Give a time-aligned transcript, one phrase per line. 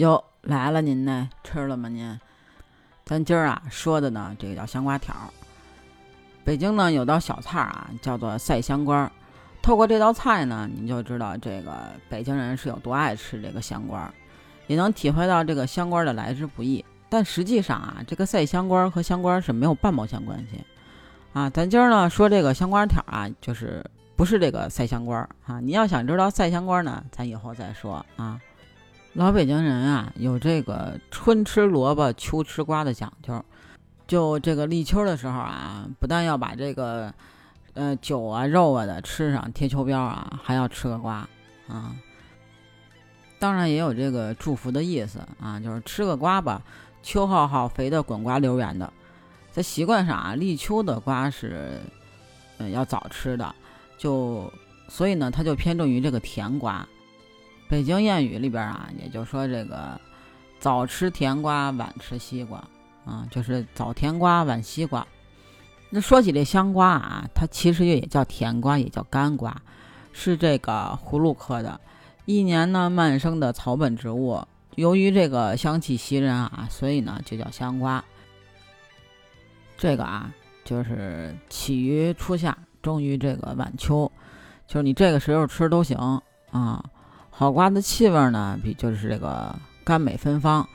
[0.00, 2.18] 哟，来了您呢，吃了吗您？
[3.04, 5.14] 咱今儿啊说的呢，这个叫香瓜条。
[6.42, 9.12] 北京呢有道小菜啊，叫做赛香瓜。
[9.60, 14.10] 透过这道菜呢，您就知道这个北京人是有多爱吃这个香瓜，
[14.68, 16.82] 也能体会到这个香瓜的来之不易。
[17.10, 20.64] 但实际上啊，这个赛香瓜和香瓜是没有半毛钱关系
[21.34, 21.50] 啊。
[21.50, 23.84] 咱今儿呢说这个香瓜条啊，就是
[24.16, 25.60] 不是这个赛香瓜啊。
[25.60, 28.40] 你要想知道赛香瓜呢，咱以后再说啊。
[29.14, 33.44] 老北京人啊，有这个春吃萝卜秋吃瓜的讲究。
[34.06, 37.12] 就这个立秋的时候啊，不但要把这个
[37.74, 41.28] 呃酒啊肉啊的吃上贴秋膘啊，还要吃个瓜
[41.66, 41.94] 啊。
[43.40, 46.62] 当然也有这个祝福的意思啊，就是吃个瓜吧，
[47.02, 48.92] 秋好好肥的滚瓜溜圆的。
[49.50, 51.80] 在习惯上啊，立秋的瓜是
[52.58, 53.52] 嗯要早吃的，
[53.98, 54.52] 就
[54.88, 56.86] 所以呢，它就偏重于这个甜瓜。
[57.70, 59.98] 北京谚语里边啊，也就说这个
[60.58, 62.58] 早吃甜瓜，晚吃西瓜
[63.04, 65.06] 啊，就是早甜瓜，晚西瓜。
[65.88, 69.56] 那说起这香瓜啊，它其实也叫甜瓜，也叫干瓜，
[70.12, 71.80] 是这个葫芦科的，
[72.24, 74.44] 一年呢蔓生的草本植物。
[74.74, 78.04] 由于这个香气袭人啊，所以呢就叫香瓜。
[79.78, 80.34] 这个啊，
[80.64, 84.10] 就是起于初夏，终于这个晚秋，
[84.66, 85.96] 就是你这个时候吃都行
[86.50, 86.84] 啊。
[87.40, 90.68] 好瓜的气味呢，比就是这个甘美芬芳，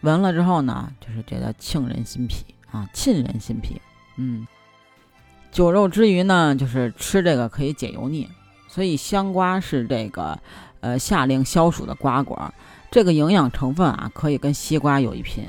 [0.00, 3.80] 闻了之后呢，就是觉得沁人心脾啊，沁人心脾。
[4.16, 4.44] 嗯，
[5.52, 8.28] 酒肉之余呢，就是吃这个可以解油腻，
[8.66, 10.36] 所以香瓜是这个
[10.80, 12.52] 呃夏令消暑的瓜果，
[12.90, 15.46] 这个营养成分啊，可以跟西瓜有一拼。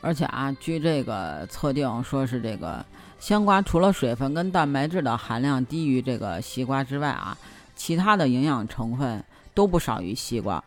[0.00, 2.86] 而且啊，据这个测定，说是这个
[3.18, 7.36] 香瓜除了水分跟蛋白质的含量低于这个西瓜之外啊，
[7.74, 9.24] 其他的营养成分。
[9.54, 10.62] 都不少于西瓜，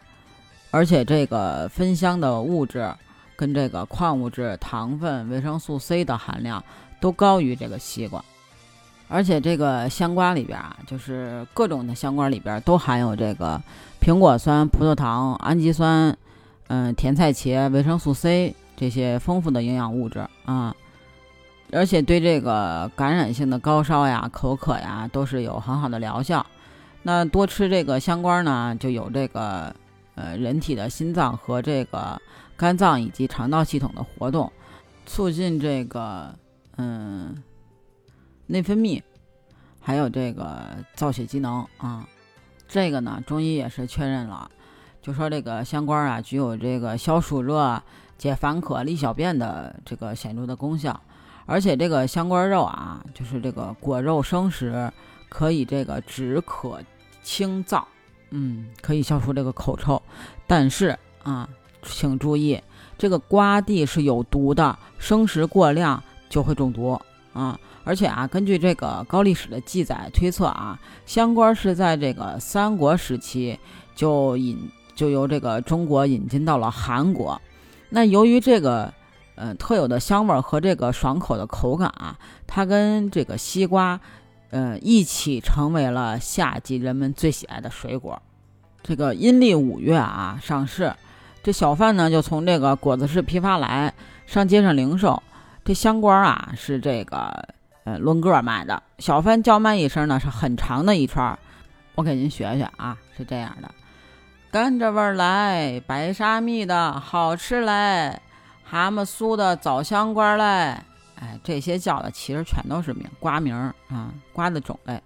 [0.71, 2.93] 而且这个芬香的物质
[3.35, 6.63] 跟这个矿物质、糖分、维生素 C 的含量
[6.99, 8.23] 都高于这个西瓜，
[9.07, 13.61] 而且这个香瓜里边啊，就是各种的香瓜里边都含有这个
[14.01, 16.15] 苹果酸、葡萄糖、氨基酸、
[16.67, 20.75] 嗯甜菜茄、维生素 C 这些丰富的营养物质啊，
[21.71, 26.45] 而且对这个感染性的高烧呀、口渴呀都是有很好的疗效。
[27.07, 29.75] 那多吃这个香瓜呢，就有这个
[30.15, 32.19] 呃人体的心脏和这个
[32.57, 34.51] 肝脏以及肠道系统的活动，
[35.05, 36.33] 促进这个
[36.77, 37.43] 嗯
[38.47, 38.99] 内分泌，
[39.79, 40.59] 还有这个
[40.95, 42.07] 造血机能啊。
[42.67, 44.49] 这个呢，中医也是确认了，
[44.99, 47.79] 就说这个香瓜啊，具有这个消暑热、
[48.17, 50.99] 解烦渴、利小便的这个显著的功效。
[51.45, 54.91] 而且这个香瓜肉啊，就是这个果肉生食，
[55.29, 56.81] 可以这个止渴。
[57.25, 57.83] 清燥，
[58.29, 59.99] 嗯，可以消除这个口臭，
[60.45, 61.49] 但是啊，
[61.81, 62.61] 请注意，
[62.99, 67.01] 这个瓜地是有毒的，生食过量就会中毒
[67.33, 67.59] 啊。
[67.83, 73.59] 而且啊，根据这个高历史的记载推测啊，香瓜是在这个三国时期
[73.95, 77.41] 就引就由这个中国引进到了韩国。
[77.89, 78.93] 那由于这个
[79.33, 83.99] 呃特有的香味和这个爽口的口感啊，它跟这个西瓜。
[84.51, 88.21] 嗯，一起成为了夏季人们最喜爱的水果。
[88.83, 90.93] 这个阴历五月啊，上市，
[91.43, 93.93] 这小贩呢就从这个果子市批发来，
[94.25, 95.21] 上街上零售。
[95.63, 97.47] 这香瓜啊是这个
[97.85, 101.37] 呃论个卖的，小贩叫卖一声呢是很长的一串。
[101.95, 103.71] 我给您学学啊，是这样的：
[104.51, 108.21] 甘蔗味来，白沙蜜的好吃嘞，
[108.63, 110.77] 蛤蟆酥的枣香瓜嘞。
[111.25, 115.01] 哎，这些叫的其实全都是名瓜名儿啊，瓜的种类。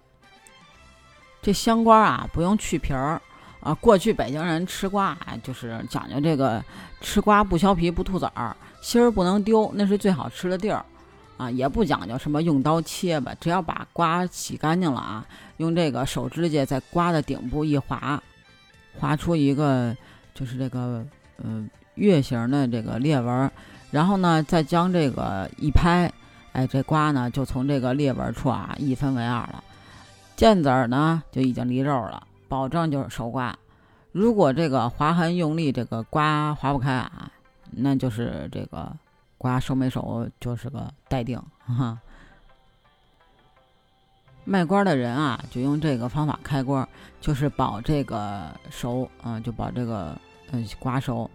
[1.40, 3.18] 这香瓜啊，不用去皮儿
[3.60, 3.72] 啊。
[3.80, 6.62] 过去北京人吃瓜，就是讲究这个
[7.00, 10.84] 吃瓜不削皮不吐籽儿，芯儿不能丢，那是最好吃的地儿
[11.38, 11.50] 啊。
[11.50, 15.24] 也不讲究什么用刀切吧，只要把瓜洗干净了啊，
[15.56, 18.22] 用这个手指甲在瓜的顶部一划，
[18.98, 19.96] 划出一个
[20.34, 21.02] 就是这个
[21.38, 23.50] 嗯月形的这个裂纹。
[23.90, 26.12] 然后呢，再将这个一拍，
[26.52, 29.64] 哎，这瓜呢就从这个裂纹处啊一分为二了，
[30.36, 33.58] 剑子儿呢就已经离肉了，保证就是熟瓜。
[34.12, 37.30] 如果这个划痕用力，这个瓜划不开啊，
[37.70, 38.92] 那就是这个
[39.36, 41.98] 瓜熟没熟就是个待定哈。
[44.44, 46.88] 卖瓜的人啊，就用这个方法开锅，
[47.20, 50.16] 就是保这个熟啊，就保这个
[50.52, 51.30] 嗯瓜熟。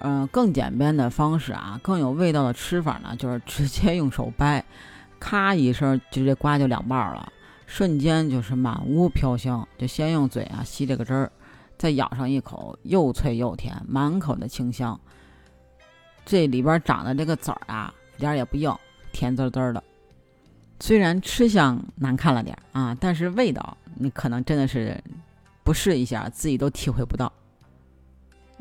[0.00, 4.64] 嗯，更简便的方式啊，更有味道的吃法呢，就是 直接用手掰，
[5.18, 7.32] 咔一声，就这瓜就两半了，
[7.66, 9.66] 瞬间就是满屋飘香。
[9.76, 11.32] 就先用嘴啊吸这个汁儿，
[11.76, 14.98] 再咬上一口，又脆又甜，满口的清香。
[16.24, 18.72] 这里边长的这个籽儿啊，一点也不硬，
[19.12, 19.82] 甜滋滋的。
[20.80, 25.02] 虽然吃相难看了点啊，但是味道你可能真的是
[25.64, 27.32] 不试一下，自己都体会不到。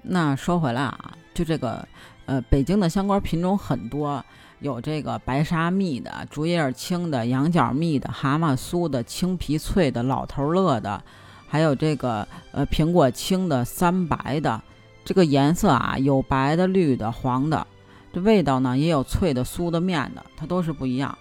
[0.02, 1.88] 那说回来啊，就这个
[2.26, 4.26] 呃，北京的香瓜品种很多，
[4.60, 11.04] 有这个白沙蜜的、竹叶青的、羊角蜜的、蛤蟆酥的、青皮脆的、老头乐的，
[11.48, 14.60] 还有这个呃苹果青的、三白的。
[15.06, 17.68] 这个颜色啊，有白的、绿的、黄的，
[18.12, 21.16] 这味道呢也有脆的、酥的、面的，它都是不一样。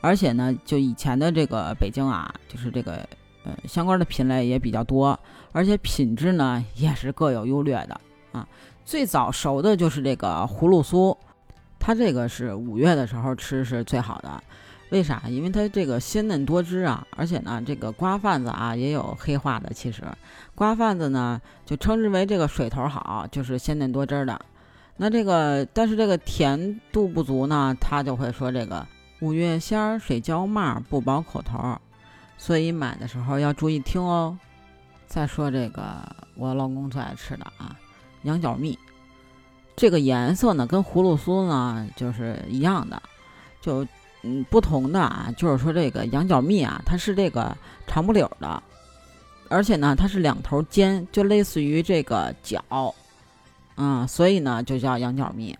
[0.00, 3.04] 而且呢，就以前的这个北京啊，就是这个
[3.42, 5.18] 呃香瓜的品类也比较多，
[5.50, 8.46] 而且品质呢也是各有优劣的啊。
[8.86, 11.14] 最早熟的就是这个葫芦酥，
[11.76, 14.40] 它这个是五月的时候吃是最好的。
[14.90, 15.24] 为啥？
[15.26, 19.72] 因为它这个鲜嫩多汁啊，而且呢，这个瓜贩子啊也有黑化的。
[19.74, 20.04] 其实
[20.54, 24.40] 瓜贩子呢就称之为这个水头好，就是鲜嫩多汁的。
[24.98, 28.86] 那这个但是这个甜度不足呢，他就会说这个。
[29.20, 31.76] 五月鲜儿水浇蔓不饱口头，
[32.38, 34.38] 所以买的时候要注意听哦。
[35.06, 35.84] 再说这个
[36.36, 37.74] 我老公最爱吃的啊，
[38.26, 38.78] 羊角蜜，
[39.74, 43.02] 这个颜色呢跟葫芦酥呢就是一样的，
[43.60, 43.86] 就
[44.22, 47.56] 嗯不同的啊，就是说这个羊角蜜啊，它是这个
[47.86, 48.62] 长不溜的，
[49.48, 52.62] 而且呢它是两头尖，就类似于这个角，
[53.76, 55.56] 嗯，所以呢就叫羊角蜜。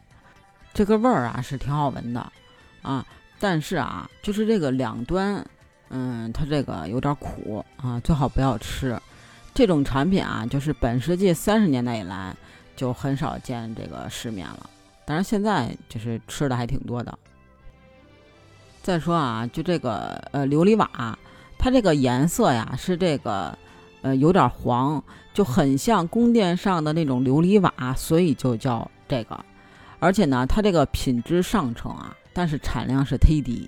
[0.74, 2.32] 这个味儿啊是挺好闻的
[2.82, 3.06] 啊。
[3.38, 5.46] 但是啊，就是这个两端，
[5.90, 8.98] 嗯，它这个有点苦啊，最好不要吃。
[9.52, 12.34] 这种产品啊，就是本世纪三十年代以来
[12.76, 14.70] 就很少见这个世面了。
[15.05, 17.19] 当然现在就是吃的还挺多的。
[18.82, 21.19] 再说啊，就这个呃琉璃瓦，
[21.58, 23.58] 它这个颜色呀是这个
[24.02, 25.02] 呃有点黄，
[25.34, 29.44] 就很像宫殿上的那种琉璃瓦，所以就叫这个。
[29.99, 32.14] 而且呢，它这个品质上乘啊。
[32.38, 33.67] 但是产量是忒低，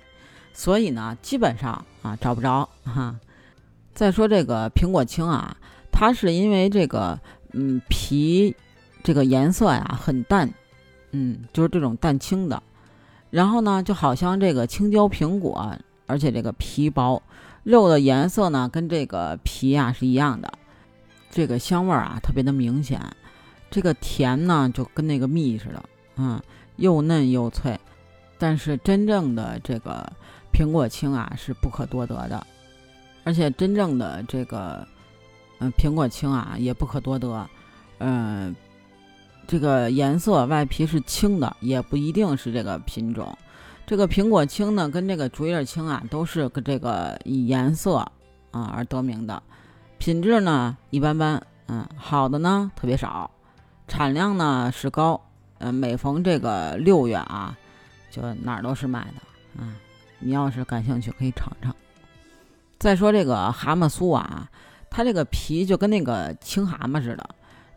[0.53, 3.15] 所以呢，基本上啊找不着哈。
[3.95, 5.57] 再说这个苹果青啊，
[5.91, 7.19] 它是因为这个
[7.53, 8.55] 嗯皮
[9.03, 10.51] 这个颜色呀很淡，
[11.11, 12.61] 嗯就是这种淡青的，
[13.29, 17.21] 然后呢就好像这个青椒苹果，而且这个皮薄，
[17.63, 20.51] 肉的颜色呢跟这个皮啊是一样的，
[21.31, 23.01] 这个香味儿啊特别的明显，
[23.69, 25.83] 这个甜呢就跟那个蜜似的，
[26.17, 26.41] 嗯
[26.77, 27.79] 又嫩又脆。
[28.37, 30.09] 但是真正的这个
[30.53, 32.47] 苹果青啊是不可多得的，
[33.25, 34.87] 而且真正的这个
[35.59, 37.49] 嗯苹果青啊也不可多得，
[37.97, 38.55] 嗯，
[39.49, 43.35] 这个颜色外皮是青的也不一定是这个品种。
[43.87, 47.95] 这个苹果青呢跟这个竹叶青啊都是跟这个以颜色
[48.51, 49.41] 啊而得名的，
[49.97, 53.31] 品质呢一般般，嗯，好的呢特别少，
[53.87, 55.19] 产量呢是高，
[55.57, 57.57] 嗯，每逢这个六月啊。
[58.11, 59.73] 就哪儿都是卖的，啊，
[60.19, 61.75] 你要是感兴趣可以尝尝。
[62.77, 64.47] 再说这个蛤蟆酥啊，
[64.91, 67.29] 它这个皮就跟那个青蛤蟆似的，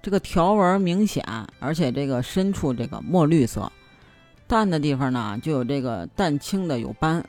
[0.03, 1.25] 这个条纹明显，
[1.61, 3.71] 而且这个深处这个墨绿色，
[4.47, 7.25] 淡的地方呢就有这个淡青的有斑，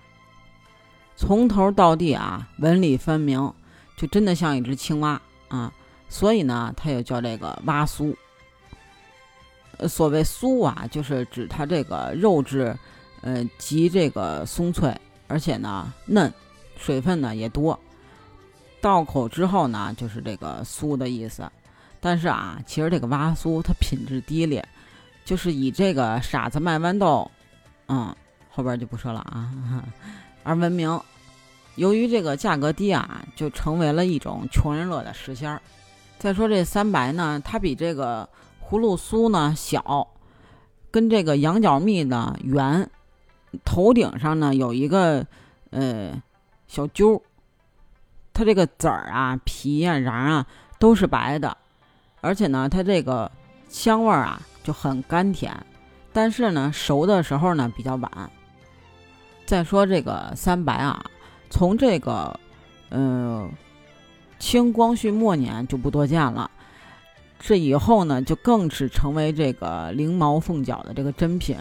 [1.16, 3.54] 从头到地啊纹理分明，
[3.96, 5.72] 就真的像一只青蛙啊，
[6.10, 8.14] 所以呢它又叫这个蛙酥。
[9.88, 12.76] 所谓酥啊，就是指它这个肉质。
[13.26, 14.94] 呃，极这个松脆，
[15.30, 16.30] 而且呢嫩，
[16.78, 17.80] 水分呢也多，
[18.82, 21.50] 到口之后呢就是这个酥的意思。
[22.06, 24.62] 但是啊，其实这个蛙酥它品质低劣，
[25.24, 27.32] 就是以这个傻子卖豌豆，
[27.88, 28.14] 嗯，
[28.52, 29.50] 后边就不说了啊，
[30.44, 31.00] 而闻名。
[31.76, 35.62] 由于这个价格低啊，就成为了一种穷人乐的食仙儿。
[36.20, 38.28] 再说这三白呢，它比这个
[38.62, 40.06] 葫芦酥呢小，
[40.92, 42.90] 跟这个羊角蜜呢圆。
[43.64, 45.26] 头顶上呢有一个
[45.70, 46.22] 呃
[46.68, 47.24] 小揪，
[48.34, 50.46] 它这个籽儿啊、皮呀、瓤啊
[50.80, 51.56] 都是白的，
[52.24, 53.30] 而且呢它这个
[53.68, 55.54] 香味儿啊就很甘甜，
[56.14, 58.10] 但是呢熟的时候呢比较晚。
[59.46, 61.04] 再说这个三白啊，
[61.50, 62.40] 从这个
[62.90, 63.48] 呃
[64.40, 66.50] 清光绪末年就不多见了，
[67.40, 71.58] 这以后呢就更是成为这个灵毛凤角的这个珍品。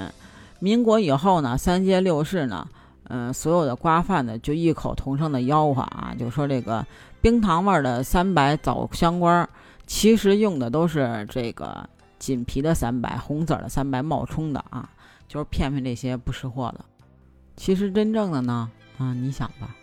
[0.61, 2.69] 民国以后呢，三街六市呢，
[3.09, 6.87] 嗯，所有的瓜贩子就异口同声的吆喝啊，就说这个
[7.21, 9.49] 冰糖味的三白枣香瓜，
[9.93, 11.87] 其实用的都是这个
[12.19, 14.89] 锦皮的三白、红籽的三白冒充的啊，
[15.29, 16.83] 就是骗骗这些不识货的。
[17.57, 19.77] 其实真正的呢，啊，你想吧。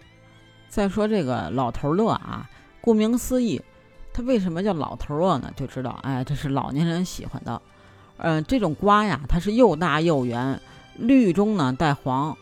[0.68, 2.50] 再说这个老头乐啊，
[2.82, 3.62] 顾名思义，
[4.12, 5.54] 它为什么叫老头乐呢？
[5.56, 7.62] 就知道，哎，这是老年人喜欢的。
[8.18, 10.60] 嗯，这种瓜呀，它是又大又圆，
[10.98, 12.36] 绿中呢带黄，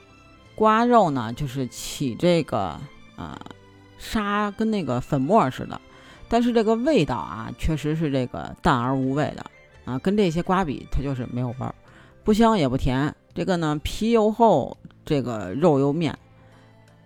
[0.56, 2.80] 瓜肉呢就是起这个
[3.18, 3.38] 呃
[3.98, 5.80] 沙，跟那个粉末似的。
[6.30, 9.46] 但是这个味道啊，确实是这个淡而无味的
[9.86, 11.74] 啊，跟这些瓜比，它就是没有味儿，
[12.24, 13.14] 不香也不甜。
[13.34, 16.18] 这个呢，皮又厚，这个肉又面。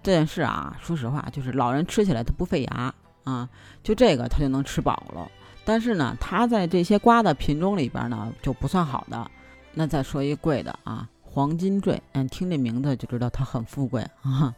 [0.02, 3.48] 这件事啊，说实话，就是老人吃起来它不费牙啊，
[3.84, 5.30] 就这个他就能吃饱了。
[5.64, 9.30] 但是呢，它在这些瓜的品种里边呢，就不算好的。
[9.74, 14.56] 那再说一贵的啊，黄金坠，嗯，听这名字就知道它很富贵啊，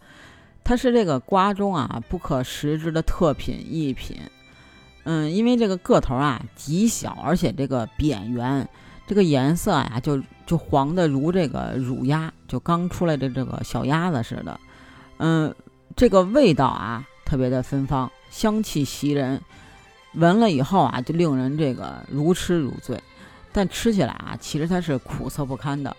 [0.64, 4.18] 它是这个瓜中啊不可食之的特品异品。
[5.06, 8.68] 嗯，因为这个个头啊极小，而且这个扁圆，
[9.06, 14.60] 这个颜色呀就就黄的如这个乳鸭，就刚出来的这个小鸭子似的。
[15.18, 15.54] 嗯，
[15.96, 19.42] 这个味道啊特别的芬芳，香气袭人，
[20.14, 22.98] 闻了以后啊就令人这个如痴如醉。
[23.52, 25.96] 但吃起来啊，其实它是苦涩不堪的。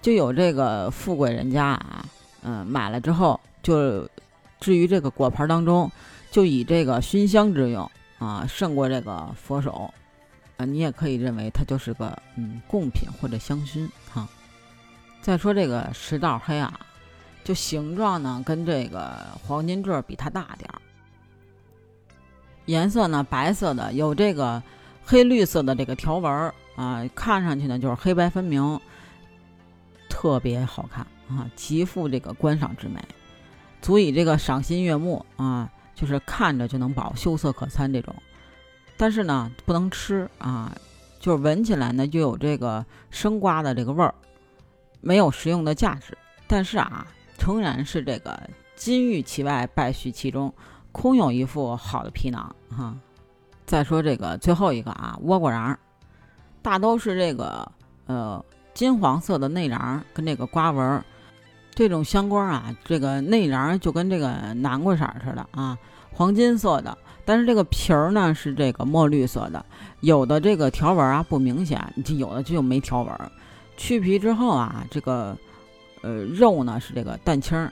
[0.00, 2.04] 就有这个富贵人家啊，
[2.42, 4.08] 嗯，买了之后就
[4.60, 5.90] 至于这个果盘当中，
[6.30, 7.90] 就以这个熏香之用。
[8.18, 9.92] 啊，胜过这个佛手，
[10.56, 14.26] 啊，你也可以认为它就是个嗯贡品或者香薰哈。
[15.20, 16.80] 再说这个石道黑啊，
[17.44, 20.80] 就形状呢跟这个黄金坠比它大点儿，
[22.64, 24.62] 颜色呢白色的，有这个
[25.04, 28.80] 黑绿色的这个条纹啊，看上去呢就是黑白分明，
[30.08, 32.98] 特别好看啊，极富这个观赏之美，
[33.82, 35.70] 足以这个赏心悦目啊。
[35.96, 38.14] 就是看着就能饱，秀色可餐这种，
[38.98, 40.70] 但是呢不能吃啊，
[41.18, 44.14] 就是闻起来呢就有这个生瓜的这个味儿，
[45.00, 46.16] 没有食用的价值。
[46.46, 47.06] 但是啊，
[47.38, 48.38] 诚然是这个
[48.76, 50.52] 金玉其外，败絮其中，
[50.92, 52.94] 空有一副好的皮囊哈。
[53.64, 55.76] 再说这个最后一个啊，倭瓜瓤，
[56.60, 57.66] 大都是这个
[58.04, 61.02] 呃金黄色的内瓤跟这个瓜纹儿。
[61.76, 65.78] 这种香瓜啊，这个内瓤就跟这个南瓜色似的啊，
[66.10, 66.96] 黄金色的。
[67.26, 69.62] 但是这个皮儿呢是这个墨绿色的，
[70.00, 73.12] 有的这个条纹啊不明显，就有的就没条纹。
[73.76, 75.36] 去皮之后啊，这个
[76.00, 77.70] 呃肉呢是这个蛋清儿，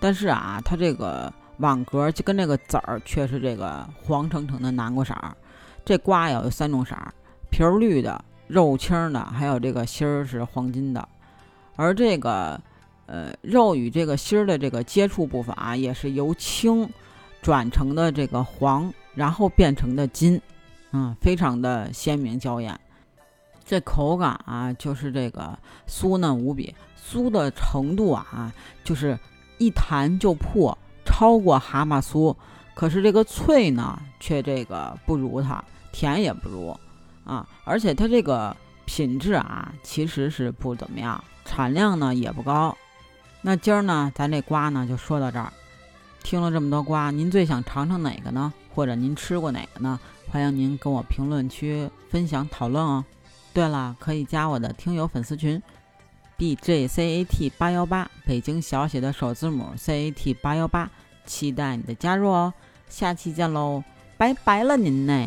[0.00, 5.36] 但是啊，它这个网格就跟这个籽儿却是这个黄澄澄的南瓜色儿。
[5.84, 7.14] 这瓜呀有三种色儿，
[7.50, 11.08] 皮儿绿的，肉青的，还有这个心儿是黄金的。
[11.78, 12.60] 而这个，
[13.06, 16.90] 呃，肉与这个芯儿的这个接触部分啊，也是由青
[17.40, 20.40] 转成的这个黄，然后变成的金，
[20.90, 22.76] 嗯，非常的鲜明娇艳。
[23.64, 25.56] 这口感啊，就是这个
[25.86, 29.16] 酥嫩无比，酥的程度啊，就是
[29.58, 32.34] 一弹就破，超过蛤蟆酥。
[32.74, 36.76] 可是这个脆呢，却这个不如它，甜也不如
[37.24, 37.46] 啊。
[37.62, 41.22] 而且它这个品质啊，其实是不怎么样。
[41.48, 42.76] 产量呢也不高，
[43.40, 45.50] 那今儿呢，咱这瓜呢就说到这儿。
[46.22, 48.52] 听了这么多瓜，您最想尝尝哪个呢？
[48.74, 49.98] 或者您吃过哪个呢？
[50.28, 53.02] 欢迎您跟我评论区分享讨论哦。
[53.54, 55.60] 对了，可以加我的听友粉丝群
[56.36, 60.90] ，b j c a t 八幺八，北京小写的首字母 c a t 八幺八，
[61.24, 62.52] 期待你的加入哦。
[62.88, 63.82] 下期见喽，
[64.18, 65.26] 拜拜了您呢。